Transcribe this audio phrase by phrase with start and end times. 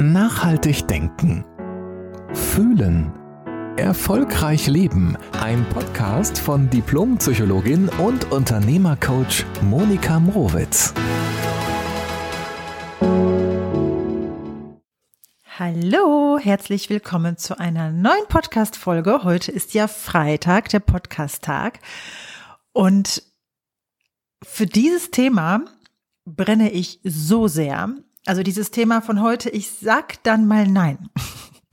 [0.00, 1.44] Nachhaltig denken.
[2.32, 3.12] Fühlen.
[3.76, 5.16] Erfolgreich leben.
[5.40, 10.92] Ein Podcast von Diplompsychologin und Unternehmercoach Monika Mrowitz.
[15.56, 19.22] Hallo, herzlich willkommen zu einer neuen Podcast-Folge.
[19.22, 21.78] Heute ist ja Freitag, der Podcast-Tag.
[22.72, 23.22] Und
[24.42, 25.64] für dieses Thema
[26.24, 27.94] brenne ich so sehr.
[28.26, 31.10] Also dieses Thema von heute, ich sag dann mal nein.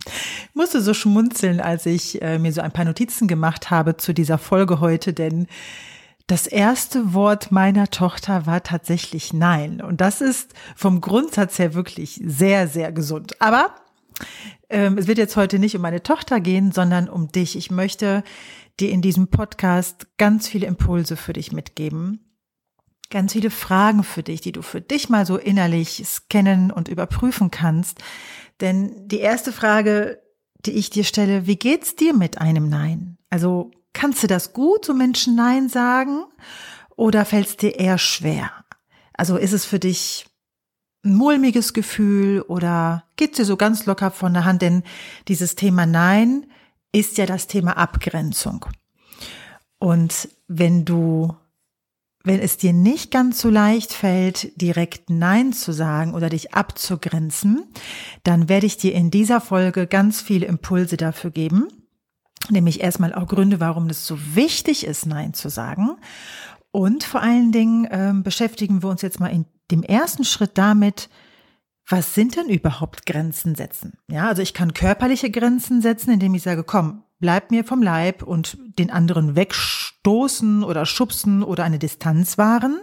[0.06, 4.14] Ich musste so schmunzeln, als ich äh, mir so ein paar Notizen gemacht habe zu
[4.14, 5.48] dieser Folge heute, denn
[6.28, 9.82] das erste Wort meiner Tochter war tatsächlich nein.
[9.82, 13.42] Und das ist vom Grundsatz her wirklich sehr, sehr gesund.
[13.42, 13.74] Aber
[14.70, 17.56] ähm, es wird jetzt heute nicht um meine Tochter gehen, sondern um dich.
[17.56, 18.24] Ich möchte
[18.80, 22.31] dir in diesem Podcast ganz viele Impulse für dich mitgeben
[23.12, 27.52] ganz viele Fragen für dich, die du für dich mal so innerlich scannen und überprüfen
[27.52, 28.00] kannst.
[28.60, 30.22] Denn die erste Frage,
[30.66, 33.18] die ich dir stelle, wie geht's dir mit einem Nein?
[33.30, 36.24] Also kannst du das gut, so Menschen Nein sagen?
[36.96, 38.52] Oder fällt es dir eher schwer?
[39.14, 40.26] Also ist es für dich
[41.04, 44.62] ein mulmiges Gefühl oder geht's dir so ganz locker von der Hand?
[44.62, 44.84] Denn
[45.28, 46.46] dieses Thema Nein
[46.92, 48.66] ist ja das Thema Abgrenzung.
[49.80, 51.36] Und wenn du
[52.24, 57.64] wenn es dir nicht ganz so leicht fällt, direkt Nein zu sagen oder dich abzugrenzen,
[58.24, 61.68] dann werde ich dir in dieser Folge ganz viele Impulse dafür geben.
[62.50, 65.92] Nämlich erstmal auch Gründe, warum es so wichtig ist, Nein zu sagen.
[66.72, 71.10] Und vor allen Dingen ähm, beschäftigen wir uns jetzt mal in dem ersten Schritt damit,
[71.88, 73.94] was sind denn überhaupt Grenzen setzen?
[74.10, 78.24] Ja, also ich kann körperliche Grenzen setzen, indem ich sage, komm, bleib mir vom Leib
[78.24, 82.82] und den anderen wegstoßen oder schubsen oder eine Distanz wahren.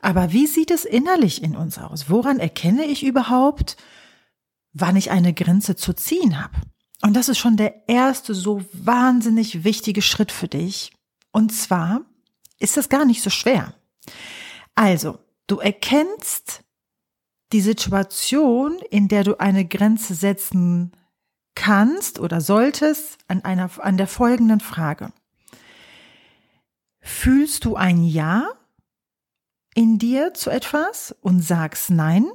[0.00, 2.10] Aber wie sieht es innerlich in uns aus?
[2.10, 3.76] Woran erkenne ich überhaupt,
[4.72, 6.56] wann ich eine Grenze zu ziehen habe?
[7.02, 10.92] Und das ist schon der erste so wahnsinnig wichtige Schritt für dich.
[11.30, 12.00] Und zwar
[12.58, 13.74] ist das gar nicht so schwer.
[14.74, 16.64] Also, du erkennst
[17.52, 20.92] die Situation, in der du eine Grenze setzen
[21.54, 25.12] kannst oder solltest an einer, an der folgenden Frage.
[27.00, 28.46] Fühlst du ein Ja
[29.74, 32.30] in dir zu etwas und sagst Nein?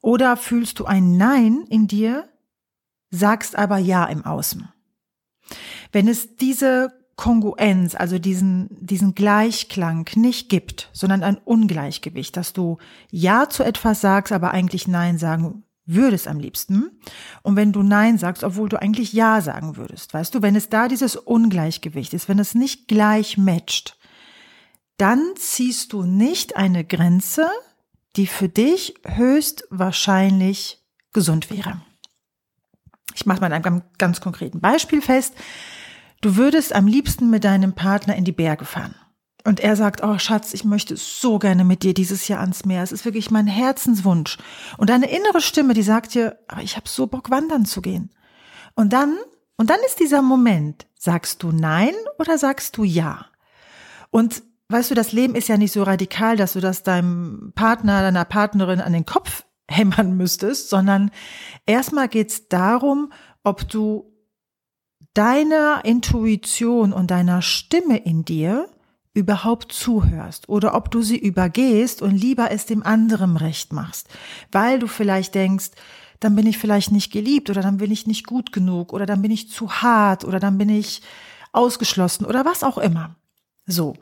[0.00, 2.28] Oder fühlst du ein Nein in dir,
[3.10, 4.68] sagst aber Ja im Außen?
[5.92, 12.78] Wenn es diese Kongruenz, also diesen, diesen Gleichklang nicht gibt, sondern ein Ungleichgewicht, dass du
[13.10, 16.90] Ja zu etwas sagst, aber eigentlich Nein sagen würdest am liebsten.
[17.42, 20.68] Und wenn du Nein sagst, obwohl du eigentlich Ja sagen würdest, weißt du, wenn es
[20.68, 23.98] da dieses Ungleichgewicht ist, wenn es nicht gleich matcht,
[24.96, 27.48] dann ziehst du nicht eine Grenze,
[28.16, 30.78] die für dich höchstwahrscheinlich
[31.12, 31.80] gesund wäre.
[33.14, 35.34] Ich mache mal einem ganz konkreten Beispiel fest.
[36.20, 38.94] Du würdest am liebsten mit deinem Partner in die Berge fahren.
[39.44, 42.82] Und er sagt, oh Schatz, ich möchte so gerne mit dir dieses Jahr ans Meer.
[42.82, 44.38] Es ist wirklich mein Herzenswunsch.
[44.78, 48.10] Und deine innere Stimme, die sagt dir, aber ich habe so Bock, wandern zu gehen.
[48.74, 49.16] Und dann,
[49.56, 53.26] und dann ist dieser Moment, sagst du nein oder sagst du ja?
[54.10, 58.00] Und weißt du, das Leben ist ja nicht so radikal, dass du das deinem Partner,
[58.02, 61.10] deiner Partnerin an den Kopf hämmern müsstest, sondern
[61.66, 64.12] erstmal geht's darum, ob du
[65.14, 68.68] deiner Intuition und deiner Stimme in dir
[69.14, 74.08] überhaupt zuhörst oder ob du sie übergehst und lieber es dem anderen recht machst,
[74.50, 75.70] weil du vielleicht denkst,
[76.20, 79.22] dann bin ich vielleicht nicht geliebt oder dann bin ich nicht gut genug oder dann
[79.22, 81.02] bin ich zu hart oder dann bin ich
[81.52, 83.16] ausgeschlossen oder was auch immer.
[83.66, 83.94] So.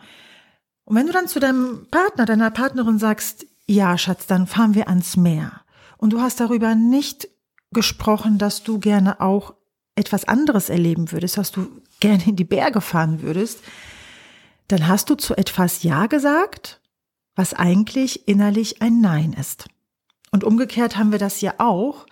[0.84, 4.88] Und wenn du dann zu deinem Partner, deiner Partnerin sagst, ja, Schatz, dann fahren wir
[4.88, 5.62] ans Meer
[5.97, 7.28] und du hast darüber nicht
[7.72, 9.54] gesprochen, dass du gerne auch
[9.94, 11.69] etwas anderes erleben würdest, dass du
[12.00, 13.60] gerne in die Berge fahren würdest,
[14.72, 16.81] dann hast du zu etwas Ja gesagt,
[17.34, 19.66] was eigentlich innerlich ein Nein ist.
[20.31, 22.06] Und umgekehrt haben wir das ja auch,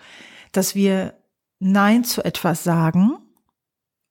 [0.51, 1.13] dass wir
[1.59, 3.17] Nein zu etwas sagen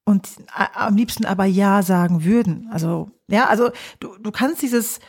[0.05, 2.69] und am liebsten aber Ja sagen würden.
[2.71, 5.01] Also, ja, also du, du kannst dieses,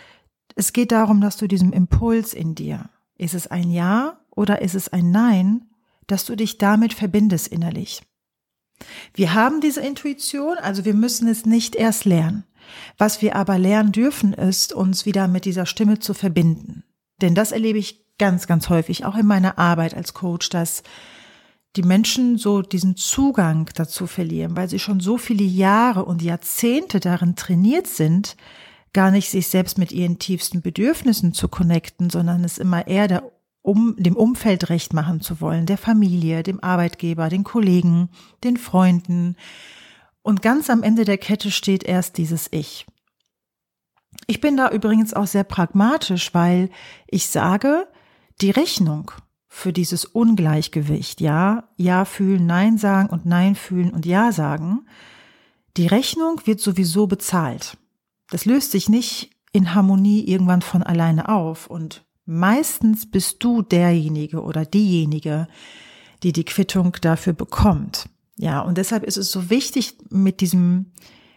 [0.56, 4.75] es geht darum, dass du diesem Impuls in dir, ist es ein Ja oder ist
[4.75, 5.69] es ein Nein,
[6.07, 8.01] dass du dich damit verbindest innerlich.
[9.14, 12.46] Wir haben diese Intuition, also wir müssen es nicht erst lernen.
[12.98, 16.84] Was wir aber lernen dürfen, ist, uns wieder mit dieser Stimme zu verbinden.
[17.22, 20.84] Denn das erlebe ich ganz, ganz häufig, auch in meiner Arbeit als Coach, dass
[21.76, 27.00] die Menschen so diesen Zugang dazu verlieren, weil sie schon so viele Jahre und Jahrzehnte
[27.00, 28.36] darin trainiert sind,
[28.94, 33.31] gar nicht sich selbst mit ihren tiefsten Bedürfnissen zu connecten, sondern es immer eher der
[33.61, 38.09] um dem Umfeld recht machen zu wollen, der Familie, dem Arbeitgeber, den Kollegen,
[38.44, 39.35] den Freunden.
[40.21, 42.85] Und ganz am Ende der Kette steht erst dieses Ich.
[44.27, 46.69] Ich bin da übrigens auch sehr pragmatisch, weil
[47.07, 47.88] ich sage,
[48.41, 49.11] die Rechnung
[49.47, 54.85] für dieses Ungleichgewicht, ja, ja fühlen, nein sagen und nein fühlen und ja sagen,
[55.77, 57.77] die Rechnung wird sowieso bezahlt.
[58.29, 64.42] Das löst sich nicht in Harmonie irgendwann von alleine auf und meistens bist du derjenige
[64.42, 65.48] oder diejenige,
[66.24, 68.10] die die Quittung dafür bekommt.
[68.38, 70.92] Ja, und deshalb ist es so wichtig mit diesem,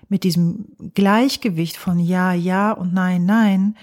[0.09, 3.77] mit diesem Gleichgewicht von Ja, Ja und Nein, Nein,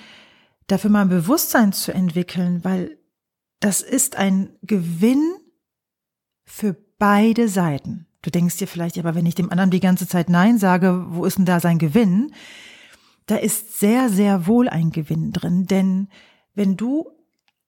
[0.68, 2.98] dafür mal ein Bewusstsein zu entwickeln, weil
[3.60, 5.34] das ist ein Gewinn
[6.46, 8.08] für beide Seiten.
[8.22, 11.26] Du denkst dir vielleicht, aber wenn ich dem anderen die ganze Zeit Nein sage, wo
[11.26, 12.34] ist denn da sein Gewinn?
[13.26, 16.10] Da ist sehr, sehr wohl ein Gewinn drin, denn
[16.60, 17.10] wenn du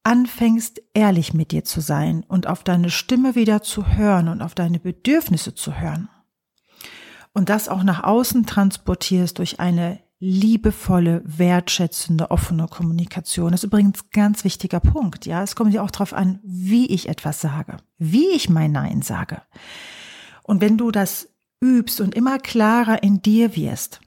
[0.04, 4.54] anfängst, ehrlich mit dir zu sein und auf deine Stimme wieder zu hören und auf
[4.54, 6.10] deine Bedürfnisse zu hören
[7.32, 13.52] und das auch nach außen transportierst durch eine liebevolle, wertschätzende, offene Kommunikation.
[13.52, 15.26] Das ist übrigens ein ganz wichtiger Punkt.
[15.26, 19.04] Ja, es kommt ja auch darauf an, wie ich etwas sage, wie ich mein Nein
[19.04, 19.42] sage.
[20.44, 21.30] Und wenn du das
[21.64, 24.02] übst und immer klarer in dir wirst,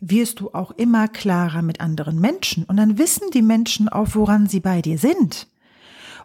[0.00, 2.64] wirst du auch immer klarer mit anderen Menschen.
[2.64, 5.48] Und dann wissen die Menschen auch, woran sie bei dir sind.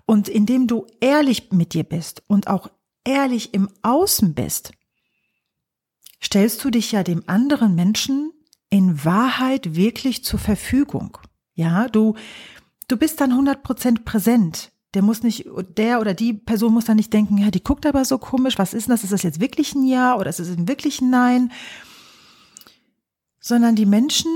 [0.06, 2.70] Und indem du ehrlich mit dir bist und auch
[3.06, 4.72] ehrlich im Außen bist,
[6.24, 8.32] stellst du dich ja dem anderen Menschen
[8.70, 11.18] in Wahrheit wirklich zur Verfügung.
[11.54, 12.16] Ja, du,
[12.88, 14.72] du bist dann 100% präsent.
[14.94, 15.46] Der muss nicht,
[15.78, 18.74] der oder die Person muss dann nicht denken, ja, die guckt aber so komisch, was
[18.74, 19.04] ist denn das?
[19.04, 21.52] Ist das jetzt wirklich ein Ja oder ist es wirklich ein Nein?
[23.42, 24.32] Sondern die Menschen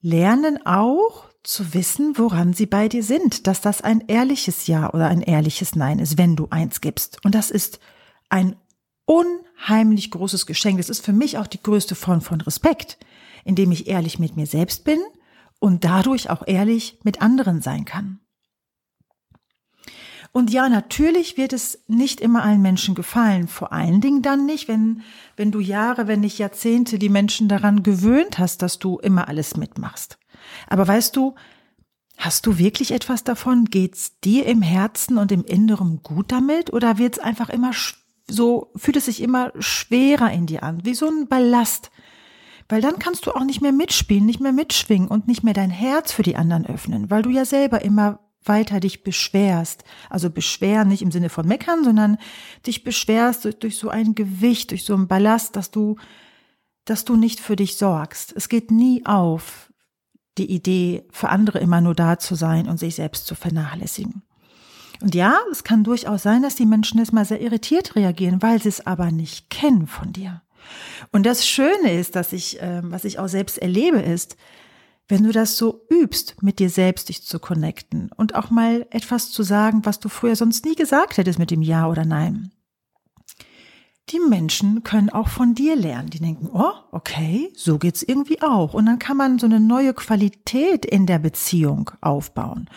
[0.00, 5.08] lernen auch zu wissen, woran sie bei dir sind, dass das ein ehrliches Ja oder
[5.08, 7.22] ein ehrliches Nein ist, wenn du eins gibst.
[7.24, 7.80] Und das ist
[8.30, 8.56] ein
[9.04, 10.78] unheimlich großes Geschenk.
[10.78, 12.98] Das ist für mich auch die größte Form von Respekt,
[13.44, 15.00] indem ich ehrlich mit mir selbst bin
[15.58, 18.20] und dadurch auch ehrlich mit anderen sein kann.
[20.36, 23.46] Und ja, natürlich wird es nicht immer allen Menschen gefallen.
[23.46, 25.02] Vor allen Dingen dann nicht, wenn,
[25.36, 29.56] wenn du Jahre, wenn nicht Jahrzehnte die Menschen daran gewöhnt hast, dass du immer alles
[29.56, 30.18] mitmachst.
[30.66, 31.36] Aber weißt du,
[32.16, 33.66] hast du wirklich etwas davon?
[33.66, 36.72] Geht's dir im Herzen und im Inneren gut damit?
[36.72, 37.70] Oder wird's einfach immer
[38.26, 40.84] so, fühlt es sich immer schwerer in dir an?
[40.84, 41.92] Wie so ein Ballast.
[42.68, 45.70] Weil dann kannst du auch nicht mehr mitspielen, nicht mehr mitschwingen und nicht mehr dein
[45.70, 49.84] Herz für die anderen öffnen, weil du ja selber immer weiter dich beschwerst.
[50.10, 52.18] Also beschweren nicht im Sinne von meckern, sondern
[52.66, 55.96] dich beschwerst durch, durch so ein Gewicht, durch so einen Ballast, dass du,
[56.84, 58.32] dass du nicht für dich sorgst.
[58.36, 59.70] Es geht nie auf,
[60.38, 64.22] die Idee, für andere immer nur da zu sein und sich selbst zu vernachlässigen.
[65.00, 68.60] Und ja, es kann durchaus sein, dass die Menschen jetzt mal sehr irritiert reagieren, weil
[68.60, 70.42] sie es aber nicht kennen von dir.
[71.12, 74.36] Und das Schöne ist, dass ich, äh, was ich auch selbst erlebe, ist,
[75.08, 79.30] wenn du das so übst, mit dir selbst dich zu connecten und auch mal etwas
[79.30, 82.52] zu sagen, was du früher sonst nie gesagt hättest mit dem Ja oder Nein.
[84.10, 86.10] Die Menschen können auch von dir lernen.
[86.10, 88.74] Die denken, oh, okay, so geht's irgendwie auch.
[88.74, 92.68] Und dann kann man so eine neue Qualität in der Beziehung aufbauen.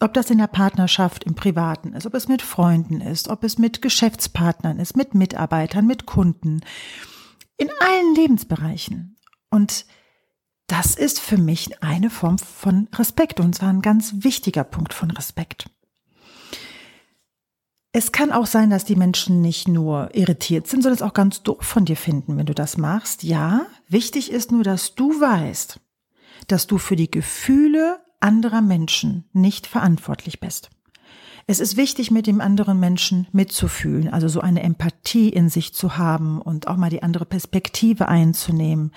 [0.00, 3.56] Ob das in der Partnerschaft, im Privaten ist, ob es mit Freunden ist, ob es
[3.56, 6.60] mit Geschäftspartnern ist, mit Mitarbeitern, mit Kunden.
[7.56, 9.16] In allen Lebensbereichen.
[9.48, 9.86] Und
[10.66, 15.10] das ist für mich eine Form von Respekt und zwar ein ganz wichtiger Punkt von
[15.10, 15.70] Respekt.
[17.92, 21.42] Es kann auch sein, dass die Menschen nicht nur irritiert sind, sondern es auch ganz
[21.42, 23.22] doof von dir finden, wenn du das machst.
[23.22, 25.80] Ja, wichtig ist nur, dass du weißt,
[26.48, 30.68] dass du für die Gefühle anderer Menschen nicht verantwortlich bist.
[31.46, 35.96] Es ist wichtig, mit dem anderen Menschen mitzufühlen, also so eine Empathie in sich zu
[35.96, 38.92] haben und auch mal die andere Perspektive einzunehmen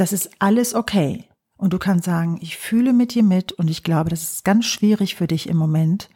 [0.00, 1.28] das ist alles okay.
[1.58, 4.64] Und du kannst sagen, ich fühle mit dir mit und ich glaube, das ist ganz
[4.64, 6.08] schwierig für dich im Moment.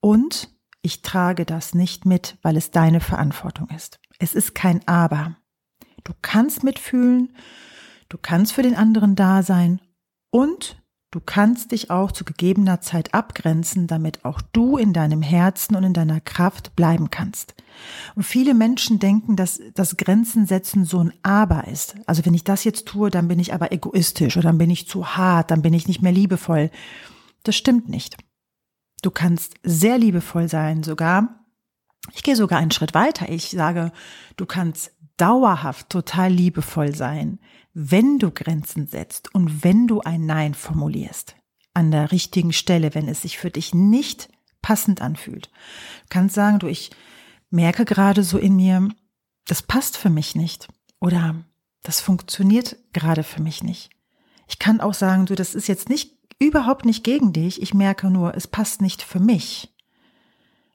[0.00, 0.48] Und
[0.80, 4.00] ich trage das nicht mit, weil es deine Verantwortung ist.
[4.18, 5.36] Es ist kein Aber.
[6.04, 7.36] Du kannst mitfühlen,
[8.08, 9.82] du kannst für den anderen da sein
[10.30, 15.74] und Du kannst dich auch zu gegebener Zeit abgrenzen, damit auch du in deinem Herzen
[15.74, 17.54] und in deiner Kraft bleiben kannst.
[18.14, 21.94] Und viele Menschen denken, dass das Grenzen setzen so ein Aber ist.
[22.04, 24.86] Also wenn ich das jetzt tue, dann bin ich aber egoistisch oder dann bin ich
[24.86, 26.70] zu hart, dann bin ich nicht mehr liebevoll.
[27.42, 28.18] Das stimmt nicht.
[29.00, 31.46] Du kannst sehr liebevoll sein, sogar.
[32.14, 33.30] Ich gehe sogar einen Schritt weiter.
[33.30, 33.92] Ich sage,
[34.36, 37.38] du kannst dauerhaft total liebevoll sein,
[37.80, 41.36] wenn du Grenzen setzt und wenn du ein Nein formulierst.
[41.74, 44.28] An der richtigen Stelle, wenn es sich für dich nicht
[44.62, 45.46] passend anfühlt.
[45.46, 46.90] Du kannst sagen, du, ich
[47.50, 48.88] merke gerade so in mir,
[49.46, 50.66] das passt für mich nicht
[50.98, 51.36] oder
[51.84, 53.90] das funktioniert gerade für mich nicht.
[54.48, 57.62] Ich kann auch sagen, du, das ist jetzt nicht überhaupt nicht gegen dich.
[57.62, 59.72] Ich merke nur, es passt nicht für mich.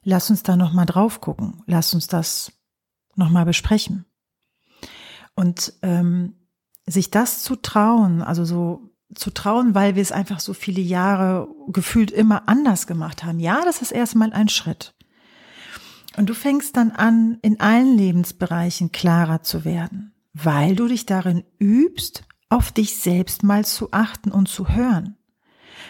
[0.04, 1.64] Lass uns da noch mal drauf gucken.
[1.66, 2.54] Lass uns das
[3.16, 4.06] noch mal besprechen.
[5.36, 6.36] Und ähm,
[6.86, 11.48] sich das zu trauen, also so zu trauen, weil wir es einfach so viele Jahre
[11.68, 13.40] gefühlt immer anders gemacht haben.
[13.40, 14.96] Ja, das ist erstmal ein Schritt.
[16.18, 21.44] Und du fängst dann an, in allen Lebensbereichen klarer zu werden, weil du dich darin
[21.60, 25.18] übst, auf dich selbst mal zu achten und zu hören.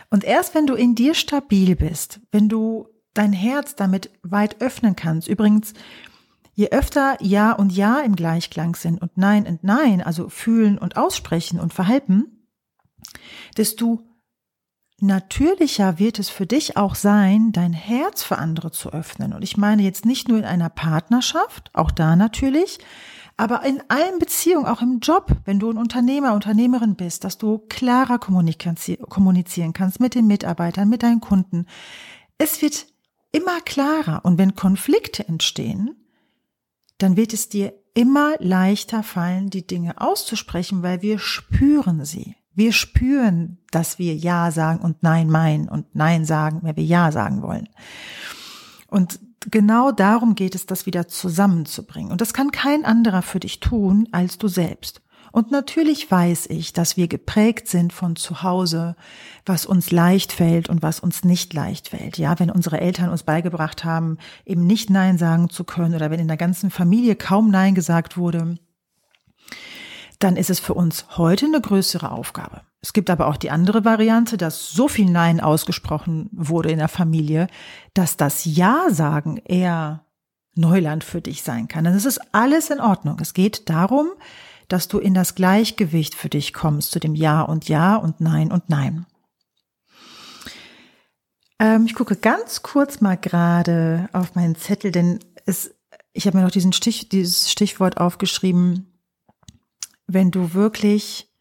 [0.10, 4.96] Und erst wenn du in dir stabil bist, wenn du dein Herz damit weit öffnen
[4.96, 5.74] kannst, übrigens,
[6.54, 10.98] je öfter Ja und Ja im Gleichklang sind und Nein und Nein, also fühlen und
[10.98, 12.48] aussprechen und verhalten,
[13.58, 14.02] desto
[15.00, 19.34] natürlicher wird es für dich auch sein, dein Herz für andere zu öffnen.
[19.34, 22.80] Und ich meine jetzt nicht nur in einer Partnerschaft, auch da natürlich,
[23.36, 27.58] aber in allen Beziehungen, auch im Job, wenn du ein Unternehmer, Unternehmerin bist, dass du
[27.68, 31.66] klarer kommunizieren kannst mit den Mitarbeitern, mit deinen Kunden.
[32.38, 32.86] Es wird
[33.32, 34.24] immer klarer.
[34.24, 36.03] Und wenn Konflikte entstehen,
[36.98, 42.36] dann wird es dir immer leichter fallen, die Dinge auszusprechen, weil wir spüren sie.
[42.56, 47.12] Wir spüren, dass wir Ja sagen und Nein meinen und Nein sagen, wenn wir Ja
[47.12, 47.70] sagen wollen.
[48.88, 49.20] Und
[49.50, 52.12] genau darum geht es, das wieder zusammenzubringen.
[52.12, 55.02] Und das kann kein anderer für dich tun als du selbst.
[55.34, 58.96] Und natürlich weiß ich, dass wir geprägt sind von zu Hause,
[59.48, 62.20] was uns leicht fällt und was uns nicht leicht fällt.
[62.20, 66.20] Ja, wenn unsere Eltern uns beigebracht haben, eben nicht Nein sagen zu können oder wenn
[66.20, 68.60] in der ganzen Familie kaum Nein gesagt wurde,
[70.20, 72.62] dann ist es für uns heute eine größere Aufgabe.
[72.82, 76.90] Es gibt aber auch die andere Variante, dass so viel Nein ausgesprochen wurde in der
[76.90, 77.48] Familie,
[77.96, 80.06] dass das Ja sagen eher
[80.54, 81.86] Neuland für dich sein kann.
[81.86, 83.18] Dann ist es alles in Ordnung.
[83.20, 84.12] Es geht darum,
[84.74, 88.52] dass du in das Gleichgewicht für dich kommst zu dem Ja und Ja und Nein
[88.52, 89.06] und Nein.
[91.60, 95.76] Ähm, ich gucke ganz kurz mal gerade auf meinen Zettel, denn es,
[96.12, 99.00] ich habe mir noch diesen Stich, dieses Stichwort aufgeschrieben,
[100.08, 101.32] wenn du wirklich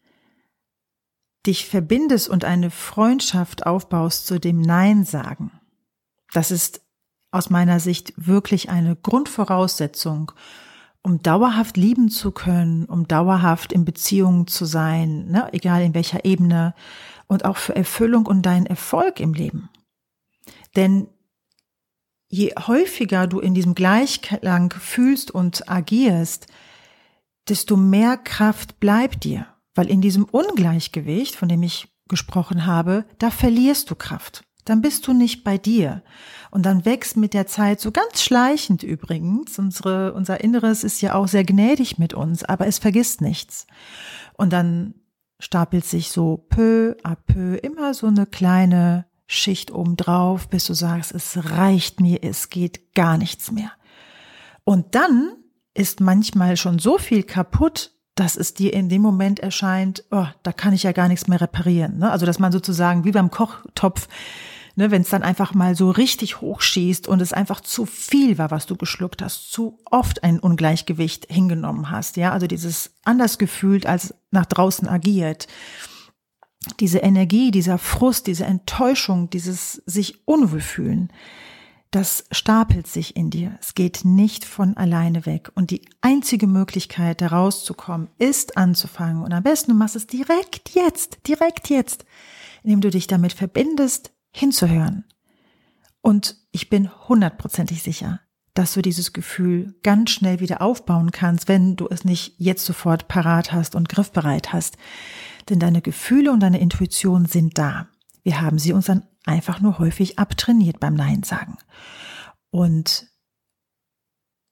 [1.47, 5.49] dich verbindest und eine Freundschaft aufbaust zu dem Nein sagen.
[6.33, 6.81] Das ist
[7.31, 10.33] aus meiner Sicht wirklich eine Grundvoraussetzung,
[11.03, 16.25] um dauerhaft lieben zu können, um dauerhaft in Beziehungen zu sein, ne, egal in welcher
[16.25, 16.73] Ebene,
[17.27, 19.69] und auch für Erfüllung und deinen Erfolg im Leben.
[20.75, 21.07] Denn
[22.29, 26.47] je häufiger du in diesem Gleichklang fühlst und agierst,
[27.49, 33.29] desto mehr Kraft bleibt dir, weil in diesem Ungleichgewicht, von dem ich gesprochen habe, da
[33.29, 34.43] verlierst du Kraft.
[34.65, 36.03] Dann bist du nicht bei dir.
[36.51, 39.57] Und dann wächst mit der Zeit so ganz schleichend übrigens.
[39.59, 43.67] Unsere, unser Inneres ist ja auch sehr gnädig mit uns, aber es vergisst nichts.
[44.33, 44.93] Und dann
[45.39, 51.11] stapelt sich so peu à peu immer so eine kleine Schicht obendrauf, bis du sagst,
[51.11, 53.71] es reicht mir, es geht gar nichts mehr.
[54.63, 55.33] Und dann
[55.73, 60.51] ist manchmal schon so viel kaputt, dass es dir in dem Moment erscheint, oh, da
[60.51, 61.97] kann ich ja gar nichts mehr reparieren.
[61.97, 62.11] Ne?
[62.11, 64.07] Also dass man sozusagen wie beim Kochtopf,
[64.75, 68.51] ne, wenn es dann einfach mal so richtig hochschießt und es einfach zu viel war,
[68.51, 72.17] was du geschluckt hast, zu oft ein Ungleichgewicht hingenommen hast.
[72.17, 75.47] Ja, also dieses anders gefühlt als nach draußen agiert.
[76.79, 81.11] Diese Energie, dieser Frust, diese Enttäuschung, dieses sich unwohlfühlen
[81.93, 83.55] das stapelt sich in dir.
[83.61, 85.51] Es geht nicht von alleine weg.
[85.53, 89.21] Und die einzige Möglichkeit, da rauszukommen, ist anzufangen.
[89.21, 92.05] Und am besten du machst es direkt jetzt, direkt jetzt,
[92.63, 95.05] indem du dich damit verbindest, hinzuhören.
[96.01, 98.19] Und ich bin hundertprozentig sicher,
[98.53, 103.07] dass du dieses Gefühl ganz schnell wieder aufbauen kannst, wenn du es nicht jetzt sofort
[103.07, 104.77] parat hast und griffbereit hast.
[105.49, 107.87] Denn deine Gefühle und deine Intuition sind da.
[108.21, 111.57] Wir haben sie uns dann einfach nur häufig abtrainiert beim Nein sagen.
[112.51, 113.07] Und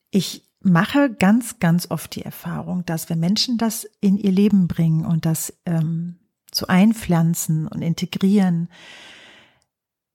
[0.10, 5.06] ich mache ganz, ganz oft die Erfahrung, dass wenn Menschen das in ihr Leben bringen
[5.06, 6.20] und das ähm,
[6.54, 8.70] so einpflanzen und integrieren,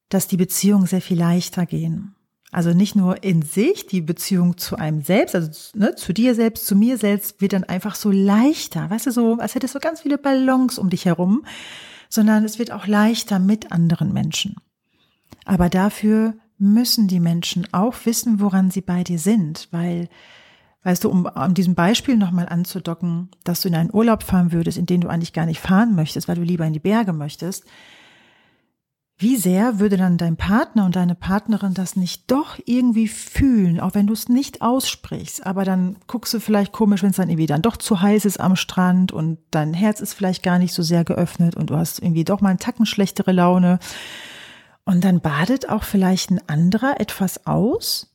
[0.09, 2.15] dass die Beziehungen sehr viel leichter gehen.
[2.53, 6.67] Also nicht nur in sich, die Beziehung zu einem selbst, also ne, zu dir selbst,
[6.67, 8.89] zu mir selbst, wird dann einfach so leichter.
[8.89, 11.45] Weißt du, so, als hättest du ganz viele Ballons um dich herum,
[12.09, 14.57] sondern es wird auch leichter mit anderen Menschen.
[15.45, 20.09] Aber dafür müssen die Menschen auch wissen, woran sie bei dir sind, weil,
[20.85, 24.79] weißt du, um an diesem Beispiel nochmal anzudocken, dass du in einen Urlaub fahren würdest,
[24.79, 27.65] in den du eigentlich gar nicht fahren möchtest, weil du lieber in die Berge möchtest.
[29.19, 33.95] Wie sehr würde dann dein Partner und deine Partnerin das nicht doch irgendwie fühlen, auch
[33.95, 37.47] wenn du es nicht aussprichst, aber dann guckst du vielleicht komisch, wenn es dann irgendwie
[37.47, 40.83] dann doch zu heiß ist am Strand und dein Herz ist vielleicht gar nicht so
[40.83, 43.79] sehr geöffnet und du hast irgendwie doch mal einen Tacken schlechtere Laune.
[44.85, 48.15] Und dann badet auch vielleicht ein anderer etwas aus,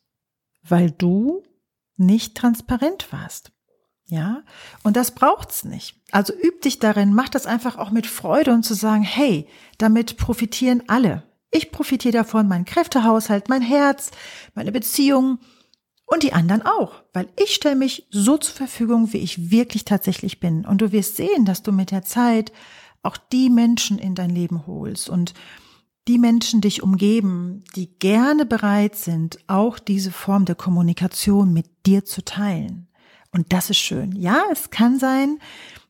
[0.62, 1.44] weil du
[1.98, 3.52] nicht transparent warst.
[4.12, 4.44] Ja,
[4.84, 5.96] und das braucht's nicht.
[6.12, 10.18] Also üb dich darin, mach das einfach auch mit Freude und zu sagen, hey, damit
[10.18, 11.24] profitieren alle.
[11.50, 14.12] Ich profitiere davon, mein Kräftehaushalt, mein Herz,
[14.54, 15.40] meine Beziehung
[16.06, 20.42] und die anderen auch, weil ich stelle mich so zur Verfügung, wie ich wirklich tatsächlich
[20.42, 20.66] bin.
[20.66, 22.52] Und du wirst sehen, dass du mit der Zeit
[23.04, 25.34] auch die Menschen in dein Leben holst und
[26.10, 32.04] die Menschen dich umgeben, die gerne bereit sind, auch diese Form der Kommunikation mit dir
[32.04, 32.90] zu teilen.
[33.32, 34.16] Und das ist schön.
[34.16, 35.40] Ja, es kann sein,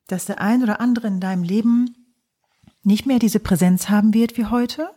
[0.08, 1.96] dass der ein oder andere in deinem Leben
[2.84, 4.90] nicht mehr diese Präsenz haben wird wie heute.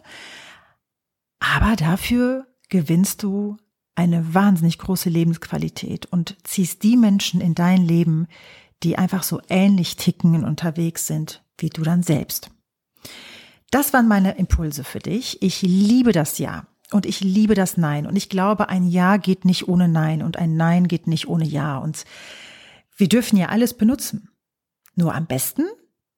[1.39, 3.57] Aber dafür gewinnst du
[3.95, 8.27] eine wahnsinnig große Lebensqualität und ziehst die Menschen in dein Leben,
[8.83, 12.51] die einfach so ähnlich ticken und unterwegs sind wie du dann selbst.
[13.71, 15.41] Das waren meine Impulse für dich.
[15.43, 16.67] Ich liebe das Jahr.
[16.91, 18.07] Und ich liebe das Nein.
[18.07, 21.45] Und ich glaube, ein Ja geht nicht ohne Nein und ein Nein geht nicht ohne
[21.45, 21.79] Ja.
[21.79, 22.05] Und
[22.97, 24.29] wir dürfen ja alles benutzen.
[24.95, 25.65] Nur am besten,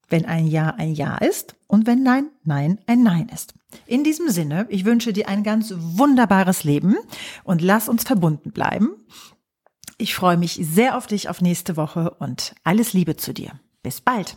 [0.09, 3.55] wenn ein Ja ein Ja ist und wenn Nein Nein ein Nein ist.
[3.87, 6.97] In diesem Sinne, ich wünsche dir ein ganz wunderbares Leben
[7.45, 8.91] und lass uns verbunden bleiben.
[9.99, 13.59] Ich freue mich sehr auf dich auf nächste Woche und alles Liebe zu dir.
[13.83, 14.37] Bis bald.